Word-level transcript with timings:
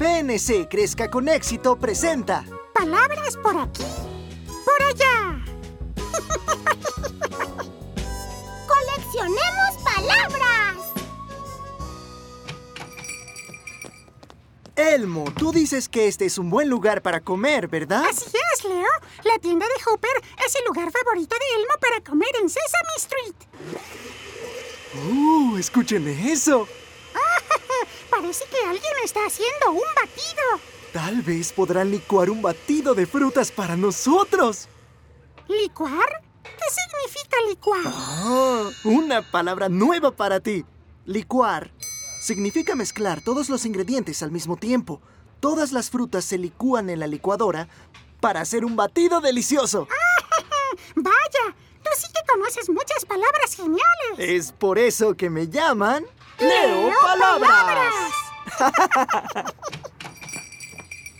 PNC 0.00 0.66
Crezca 0.70 1.10
con 1.10 1.28
Éxito 1.28 1.76
presenta 1.76 2.42
Palabras 2.72 3.36
por 3.36 3.54
aquí, 3.54 3.84
por 4.64 4.82
allá. 4.82 5.44
¡Coleccionemos 8.66 9.76
palabras! 9.84 10.76
Elmo, 14.74 15.30
tú 15.36 15.52
dices 15.52 15.86
que 15.90 16.08
este 16.08 16.24
es 16.24 16.38
un 16.38 16.48
buen 16.48 16.70
lugar 16.70 17.02
para 17.02 17.20
comer, 17.20 17.68
¿verdad? 17.68 18.06
Así 18.08 18.24
es, 18.54 18.64
Leo. 18.64 18.88
La 19.24 19.38
tienda 19.38 19.66
de 19.66 19.82
Hooper 19.84 20.22
es 20.46 20.54
el 20.54 20.64
lugar 20.64 20.90
favorito 20.90 21.36
de 21.36 21.60
Elmo 21.60 21.74
para 21.78 22.00
comer 22.00 22.30
en 22.40 22.48
Sesame 22.48 22.96
Street. 22.96 23.34
¡Uh! 25.12 25.58
Escuchen 25.58 26.08
eso. 26.08 26.66
Parece 28.30 28.44
que 28.48 28.64
alguien 28.64 28.92
está 29.02 29.26
haciendo 29.26 29.72
un 29.72 29.94
batido. 29.96 30.60
Tal 30.92 31.20
vez 31.20 31.52
podrán 31.52 31.90
licuar 31.90 32.30
un 32.30 32.40
batido 32.40 32.94
de 32.94 33.04
frutas 33.04 33.50
para 33.50 33.74
nosotros. 33.74 34.68
¿Licuar? 35.48 36.22
¿Qué 36.44 36.64
significa 36.70 37.36
licuar? 37.48 37.80
Ah, 37.86 38.70
una 38.84 39.28
palabra 39.32 39.68
nueva 39.68 40.12
para 40.12 40.38
ti. 40.38 40.64
Licuar 41.06 41.72
significa 42.22 42.76
mezclar 42.76 43.20
todos 43.20 43.48
los 43.48 43.66
ingredientes 43.66 44.22
al 44.22 44.30
mismo 44.30 44.56
tiempo. 44.56 45.02
Todas 45.40 45.72
las 45.72 45.90
frutas 45.90 46.24
se 46.24 46.38
licúan 46.38 46.88
en 46.88 47.00
la 47.00 47.08
licuadora 47.08 47.66
para 48.20 48.42
hacer 48.42 48.64
un 48.64 48.76
batido 48.76 49.20
delicioso. 49.20 49.88
Vaya, 50.94 51.56
tú 51.82 51.90
sí 51.98 52.06
que 52.14 52.32
conoces 52.32 52.68
muchas 52.68 53.04
palabras 53.04 53.56
geniales. 53.56 53.82
Es 54.18 54.52
por 54.52 54.78
eso 54.78 55.16
que 55.16 55.28
me 55.30 55.48
llaman 55.48 56.06
Leo 56.40 56.90
Palabras. 57.02 58.19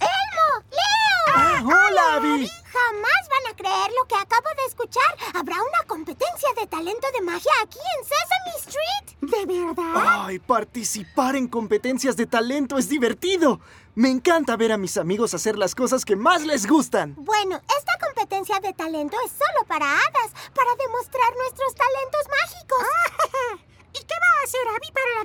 ¡Elmo! 0.00 0.48
¡Leo! 0.70 1.34
Ah, 1.34 1.62
¡Hola, 1.64 2.14
Abby! 2.14 2.48
Jamás 2.72 3.28
van 3.30 3.52
a 3.52 3.56
creer 3.56 3.90
lo 3.98 4.06
que 4.06 4.14
acabo 4.14 4.48
de 4.56 4.64
escuchar. 4.68 5.16
Habrá 5.34 5.56
una 5.56 5.82
competencia 5.86 6.48
de 6.58 6.66
talento 6.66 7.06
de 7.12 7.20
magia 7.22 7.52
aquí 7.62 7.78
en 7.98 8.04
Sesame 8.04 8.56
Street. 8.58 9.06
¿De 9.20 9.46
verdad? 9.46 10.24
Ay, 10.26 10.38
participar 10.38 11.36
en 11.36 11.48
competencias 11.48 12.16
de 12.16 12.26
talento 12.26 12.78
es 12.78 12.88
divertido. 12.88 13.60
Me 13.94 14.10
encanta 14.10 14.56
ver 14.56 14.72
a 14.72 14.76
mis 14.78 14.96
amigos 14.98 15.34
hacer 15.34 15.56
las 15.58 15.74
cosas 15.74 16.04
que 16.04 16.16
más 16.16 16.44
les 16.44 16.66
gustan. 16.66 17.14
Bueno, 17.16 17.60
esta 17.78 17.98
competencia 17.98 18.60
de 18.60 18.72
talento 18.74 19.16
es 19.24 19.32
solo 19.32 19.66
para 19.66 19.86
hadas, 19.86 20.32
para 20.54 20.74
demostrar 20.76 21.34
nuestros 21.36 21.74
talentos 21.74 22.26
mágicos. 22.30 23.60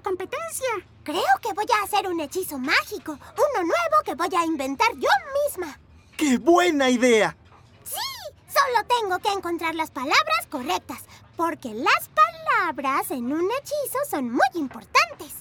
la 0.01 0.09
competencia? 0.09 0.67
Creo 1.03 1.21
que 1.41 1.53
voy 1.53 1.65
a 1.73 1.83
hacer 1.83 2.07
un 2.07 2.19
hechizo 2.19 2.57
mágico, 2.57 3.13
uno 3.13 3.63
nuevo 3.63 4.03
que 4.05 4.15
voy 4.15 4.29
a 4.35 4.45
inventar 4.45 4.89
yo 4.95 5.09
misma. 5.45 5.79
¡Qué 6.17 6.37
buena 6.37 6.89
idea! 6.89 7.35
Sí, 7.83 8.33
solo 8.47 8.87
tengo 8.99 9.19
que 9.19 9.29
encontrar 9.29 9.75
las 9.75 9.91
palabras 9.91 10.47
correctas, 10.49 10.99
porque 11.35 11.73
las 11.73 12.09
palabras 12.09 13.11
en 13.11 13.31
un 13.31 13.49
hechizo 13.51 13.99
son 14.09 14.31
muy 14.31 14.47
importantes. 14.55 15.33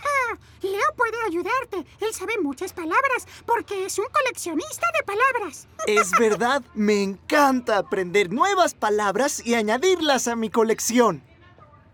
Leo 0.62 0.94
puede 0.96 1.16
ayudarte. 1.26 1.86
Él 2.00 2.14
sabe 2.14 2.38
muchas 2.42 2.72
palabras 2.72 3.26
porque 3.46 3.84
es 3.84 3.98
un 3.98 4.06
coleccionista 4.10 4.86
de 4.98 5.04
palabras. 5.04 5.68
Es 5.86 6.10
verdad, 6.18 6.62
me 6.74 7.02
encanta 7.02 7.78
aprender 7.78 8.32
nuevas 8.32 8.74
palabras 8.74 9.44
y 9.44 9.54
añadirlas 9.54 10.26
a 10.26 10.36
mi 10.36 10.50
colección. 10.50 11.22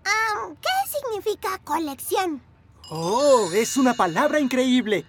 ¿Qué 0.04 0.90
significa 0.90 1.58
colección? 1.64 2.42
Oh, 2.88 3.48
es 3.52 3.76
una 3.76 3.94
palabra 3.94 4.40
increíble. 4.40 5.06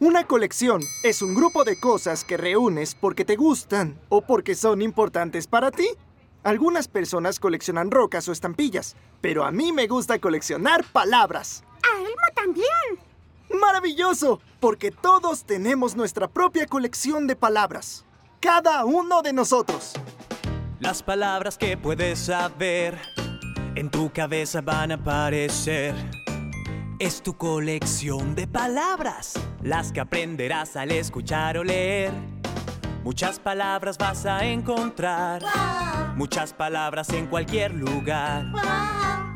Una 0.00 0.26
colección 0.26 0.82
es 1.02 1.22
un 1.22 1.34
grupo 1.34 1.64
de 1.64 1.78
cosas 1.78 2.24
que 2.24 2.36
reúnes 2.36 2.94
porque 2.94 3.24
te 3.24 3.36
gustan 3.36 4.00
o 4.08 4.20
porque 4.20 4.54
son 4.54 4.82
importantes 4.82 5.46
para 5.46 5.70
ti. 5.70 5.88
Algunas 6.42 6.88
personas 6.88 7.40
coleccionan 7.40 7.90
rocas 7.90 8.28
o 8.28 8.32
estampillas, 8.32 8.96
pero 9.20 9.44
a 9.44 9.50
mí 9.50 9.72
me 9.72 9.86
gusta 9.86 10.18
coleccionar 10.18 10.84
palabras. 10.84 11.64
A 11.82 11.98
Elmo 11.98 12.14
también. 12.34 12.68
¡Maravilloso! 13.60 14.40
Porque 14.60 14.90
todos 14.90 15.44
tenemos 15.44 15.96
nuestra 15.96 16.28
propia 16.28 16.66
colección 16.66 17.26
de 17.26 17.36
palabras. 17.36 18.04
Cada 18.40 18.84
uno 18.84 19.22
de 19.22 19.32
nosotros. 19.32 19.92
Las 20.80 21.02
palabras 21.02 21.56
que 21.56 21.76
puedes 21.78 22.18
saber 22.18 23.13
en 23.76 23.90
tu 23.90 24.10
cabeza 24.12 24.60
van 24.60 24.92
a 24.92 24.94
aparecer. 24.94 25.94
Es 26.98 27.22
tu 27.22 27.36
colección 27.36 28.34
de 28.34 28.46
palabras, 28.46 29.34
las 29.62 29.92
que 29.92 30.00
aprenderás 30.00 30.76
al 30.76 30.92
escuchar 30.92 31.58
o 31.58 31.64
leer. 31.64 32.12
Muchas 33.02 33.38
palabras 33.38 33.98
vas 33.98 34.24
a 34.24 34.44
encontrar, 34.44 35.42
muchas 36.16 36.52
palabras 36.52 37.10
en 37.10 37.26
cualquier 37.26 37.74
lugar. 37.74 38.46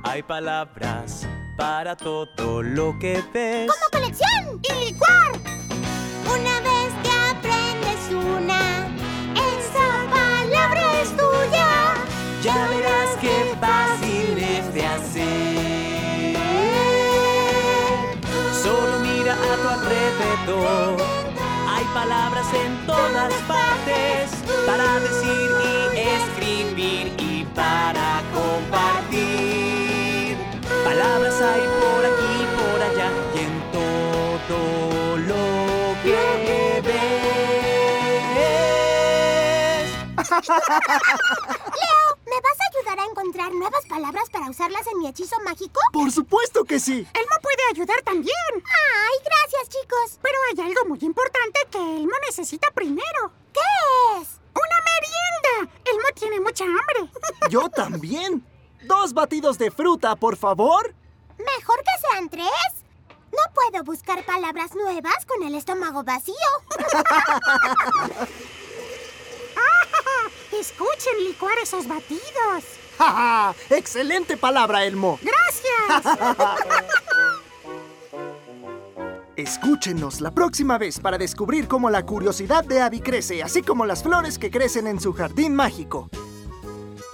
Hay 0.04 0.22
palabras 0.22 1.26
para 1.58 1.96
todo 1.96 2.62
lo 2.62 2.98
que 2.98 3.22
ves. 3.34 3.70
¡Como 3.70 3.90
colección! 3.92 4.60
¡Y 4.62 4.86
licuar! 4.86 5.32
Una 6.24 6.60
vez 6.60 6.92
que 7.02 7.10
aprendes 7.10 8.10
una, 8.12 8.86
esa 9.34 10.10
palabra 10.10 11.02
es 11.02 11.10
tuya. 11.10 11.94
Ya 12.42 12.68
verás 12.68 12.87
Hay 20.50 21.84
palabras 21.92 22.46
en 22.54 22.86
todas 22.86 23.34
partes 23.46 24.30
para 24.66 24.98
decir 25.00 25.50
y 25.62 25.98
escribir 25.98 27.12
y 27.18 27.44
para 27.54 28.22
compartir. 28.32 29.68
Palabras 30.84 31.38
hay 31.42 31.60
por 31.60 32.06
aquí, 32.06 32.46
por 32.56 32.80
allá 32.82 33.10
y 33.34 33.38
en 33.40 33.60
todo 33.72 35.18
lo 35.18 35.44
que 36.02 36.80
ves. 36.80 37.08
Leo, 41.76 42.04
¿me 42.24 42.38
vas 42.40 42.58
a 42.58 42.64
ayudar 42.72 42.98
a 43.00 43.04
encontrar 43.04 43.52
nuevas 43.52 43.84
palabras 43.86 44.30
para 44.32 44.48
usarlas 44.48 44.86
en 44.86 44.98
mi 44.98 45.08
hechizo 45.08 45.36
mágico? 45.44 45.78
Por 45.92 46.10
supuesto 46.10 46.64
que 46.64 46.80
sí. 46.80 47.06
Elmo 47.12 47.36
puede 47.42 47.57
ayudar 47.70 48.00
también. 48.02 48.34
¡Ay, 48.54 49.18
gracias, 49.24 49.68
chicos! 49.68 50.18
Pero 50.22 50.36
hay 50.50 50.60
algo 50.66 50.84
muy 50.86 50.98
importante 51.02 51.60
que 51.70 51.78
Elmo 51.78 52.14
necesita 52.26 52.70
primero. 52.72 53.32
¿Qué 53.52 54.20
es? 54.20 54.28
¡Una 54.54 54.78
merienda! 54.92 55.74
Elmo 55.84 56.08
tiene 56.14 56.40
mucha 56.40 56.64
hambre. 56.64 57.10
Yo 57.50 57.68
también. 57.68 58.44
Dos 58.84 59.12
batidos 59.12 59.58
de 59.58 59.70
fruta, 59.70 60.16
por 60.16 60.36
favor. 60.36 60.94
¿Mejor 61.38 61.78
que 61.78 62.08
sean 62.08 62.28
tres? 62.28 62.48
No 63.30 63.52
puedo 63.54 63.84
buscar 63.84 64.24
palabras 64.24 64.74
nuevas 64.74 65.26
con 65.26 65.42
el 65.42 65.54
estómago 65.54 66.02
vacío. 66.02 66.34
Escuchen 70.58 71.24
licuar 71.24 71.56
esos 71.58 71.86
batidos. 71.86 72.64
¡Ja, 72.98 73.12
ja! 73.12 73.54
excelente 73.70 74.36
palabra, 74.36 74.84
Elmo! 74.84 75.20
Gracias. 75.22 76.18
Escúchenos 79.38 80.20
la 80.20 80.32
próxima 80.32 80.78
vez 80.78 80.98
para 80.98 81.16
descubrir 81.16 81.68
cómo 81.68 81.90
la 81.90 82.04
curiosidad 82.04 82.64
de 82.64 82.80
Abby 82.80 82.98
crece, 82.98 83.40
así 83.40 83.62
como 83.62 83.86
las 83.86 84.02
flores 84.02 84.36
que 84.36 84.50
crecen 84.50 84.88
en 84.88 84.98
su 84.98 85.12
jardín 85.12 85.54
mágico. 85.54 86.10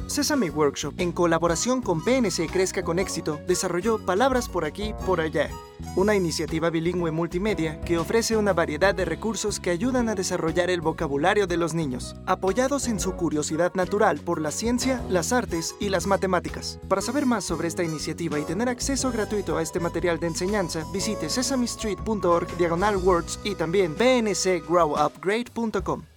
Sesame 0.06 0.50
Workshop, 0.50 0.94
en 0.98 1.12
colaboración 1.12 1.82
con 1.82 2.04
PNC 2.04 2.50
Crezca 2.50 2.82
con 2.82 2.98
Éxito, 2.98 3.41
desarrolló 3.47 3.98
Palabras 3.98 4.48
por 4.48 4.65
aquí, 4.65 4.94
por 5.06 5.20
allá, 5.20 5.50
una 5.97 6.15
iniciativa 6.15 6.70
bilingüe 6.70 7.10
multimedia 7.10 7.81
que 7.81 7.98
ofrece 7.98 8.37
una 8.37 8.52
variedad 8.52 8.94
de 8.94 9.05
recursos 9.05 9.61
que 9.61 9.70
ayudan 9.70 10.08
a 10.08 10.14
desarrollar 10.14 10.70
el 10.70 10.81
vocabulario 10.81 11.46
de 11.46 11.56
los 11.56 11.75
niños, 11.75 12.17
apoyados 12.26 12.88
en 12.88 13.00
su 13.00 13.14
curiosidad 13.14 13.73
natural 13.75 14.20
por 14.20 14.40
la 14.40 14.50
ciencia, 14.50 15.02
las 15.08 15.32
artes 15.32 15.75
y 15.81 15.88
las 15.88 16.06
matemáticas. 16.06 16.78
Para 16.88 17.02
saber 17.02 17.26
más 17.26 17.44
sobre 17.44 17.69
esta 17.69 17.82
iniciativa 17.82 18.38
y 18.38 18.44
tener 18.44 18.69
acceso 18.69 19.11
gratuito 19.11 19.56
a 19.56 19.62
este 19.62 19.81
material 19.81 20.20
de 20.20 20.28
enseñanza, 20.28 20.84
visite 20.93 21.28
sesamestreet.org 21.28 22.56
diagonal 22.56 22.96
words 22.96 23.38
y 23.44 23.55
también 23.55 23.94
pncgrowupgrade.com. 23.94 26.13